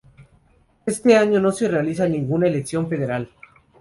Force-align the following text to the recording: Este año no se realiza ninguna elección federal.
Este 0.87 1.15
año 1.15 1.39
no 1.39 1.51
se 1.51 1.67
realiza 1.67 2.07
ninguna 2.09 2.47
elección 2.47 2.89
federal. 2.89 3.29